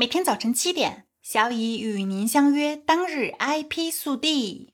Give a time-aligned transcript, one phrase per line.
[0.00, 2.74] 每天早晨七点，小乙与您相约。
[2.74, 4.72] 当日 IP 速递。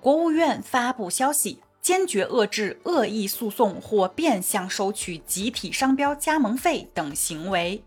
[0.00, 7.84] 国务院发布消息，坚决遏制恶意诉讼或变相收取集体商标加盟费等行为。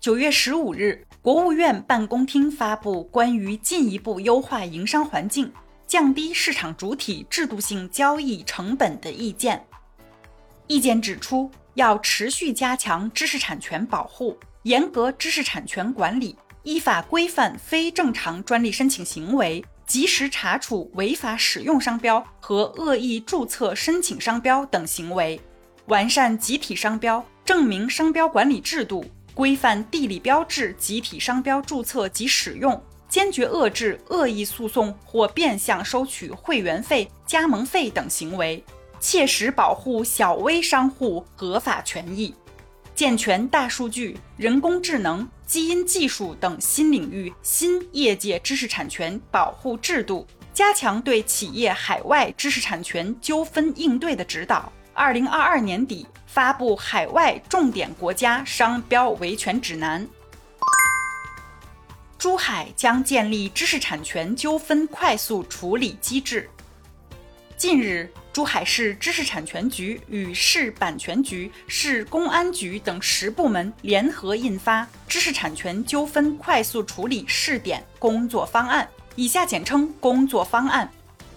[0.00, 5.52] 九月十五日，国务院办公厅发布关于进一步优化营商环境、
[5.86, 9.64] 降低市场主体制度性交易成本的意见。
[10.66, 14.36] 意见指出，要持续加强知识产权保护。
[14.64, 25.38] 严格知识产权管理，依法规范非正常专利申请行为，及时查处违法使用商标和恶意注册申请商标等行为，
[25.88, 38.64] 完善集体商标证明商标管理制度，规范地理标志集体商标注册及使用，坚决遏制恶意诉讼或变相收取会员费、加盟费等行为，
[38.98, 42.34] 切实保护小微商户合法权益。
[42.94, 54.72] 健全大数据、人工智能、基因技术等新领域新业界知识产权保护制度，加强对企业海外知识产权纠纷应对的指导。
[54.92, 60.06] 二零二二年底发布海外重点国家商标维权指南。
[62.16, 66.48] 珠海将建立知识产权纠纷快速处理机制。
[67.56, 68.08] 近日。
[68.34, 80.90] 珠海市知识产权局与市版权局、市公安局等十部门联合印发《知识产权纠纷快速处理试点工作方案》（以下简称“工作方案”）。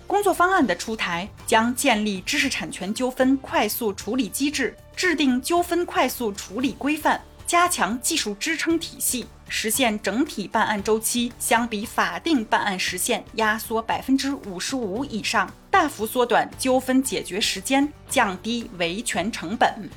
[0.08, 7.22] 工作方案的出台将建立知识产权纠纷快速处理机制，制定纠纷快速处理规范。
[7.48, 19.90] 加强技术支撑体系，实现整体办案周期相比法定办案时限压缩百分之五十五以上，大幅缩短纠纷解决时间，降低维权成本。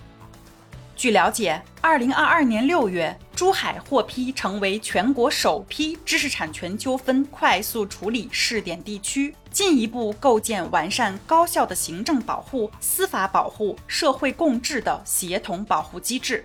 [0.95, 16.45] 据了解，二零二二年六月，珠海获批成为全国首批知识产权纠纷快速处理试点地区，进一步构建完善高效的行政保护、司法保护、社会共治的协同保护机制。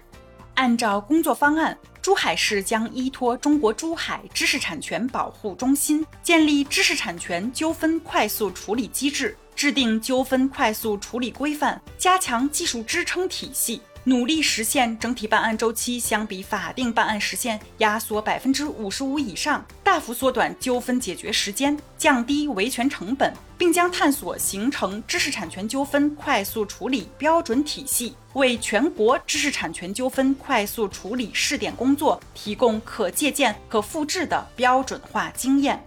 [0.55, 13.81] 按照工作方案，珠海市将依托中国珠海知识产权保护中心，建立知识产权纠纷快速处理机制，制定纠纷快速处理规范，加强技术支撑体系。
[14.07, 35.83] 努力实现整体办案周期相比法定办案时限压缩百分之五十五以上，大幅缩短纠纷解决时间，降低维权成本，并将探索形成知识产权纠纷快速处理标准体系，为全国知识产权纠纷快速处理试点工作提供可借鉴、可复制的标准化经验。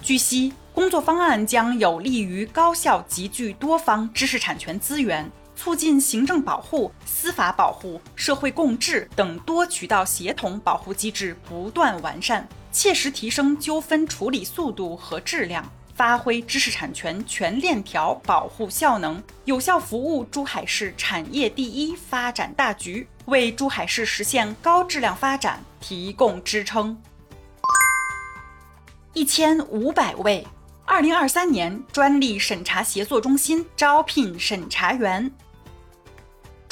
[0.00, 5.30] 据悉，工作方案将有利于高效集聚多方知识产权资源。
[5.62, 15.64] 促进行政保护、司法保护、社会共治等多渠道协同保护机制不断完善，切实提升纠纷处理速度和质量，
[15.94, 27.00] 发挥知识产权全链条保护效能，有效服务珠海市产业第一发展大局，为珠海市实现高质量发展提供支撑。
[29.12, 30.44] 一千五百位，
[30.84, 35.32] 二零二三年专利审查协作中心招聘审查员。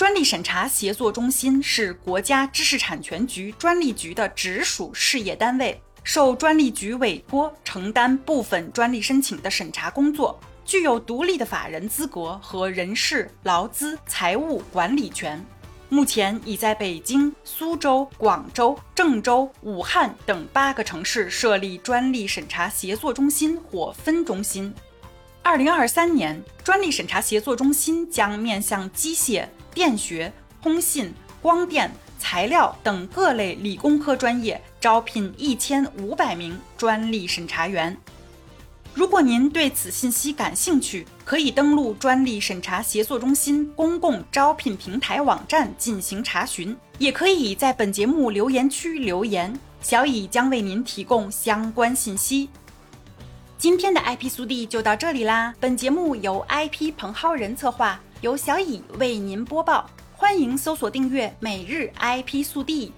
[0.00, 15.38] 专利审查协作中心是国家知识产权局专利局的直属事业单位，受专利局委托承担部分专利申请的审查工作，具有独立的法人资格和人事、劳资、财务管理权。
[15.90, 24.74] 目前已在北京、苏州、广州、郑州、武汉等八个城市设立专利审查协作中心或分中心。
[25.42, 29.46] 二零二三年，专利审查协作中心将面向机械。
[29.72, 30.32] 电学、
[30.62, 37.96] 通信、光电、材料等各类理工科专业招聘一千五百名专利审查员。
[38.92, 52.48] 如果您对此信息感兴趣，可以登录专利审查协作中心公共招聘平台网站进行查询，也可以在本节目留言区留言，小乙将为您提供相关信息。
[53.56, 58.00] 今天的 IP 速递就到这里啦，本节目由 IP 彭浩人策划。
[58.20, 62.92] 由小乙为您播报，欢迎搜索订阅每日 IP 速递。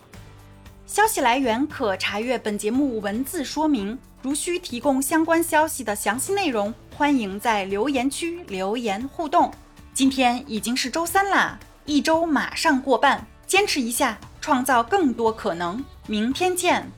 [0.85, 3.97] 消息来源可查阅本节目文字说明。
[4.21, 9.53] 如需提供相关消息的详细内容，欢迎在留言区留言互动。
[9.95, 15.85] 今天已经是周三啦，一周马上过半，坚持一下，创造更多可能。
[16.09, 16.91] 明天见。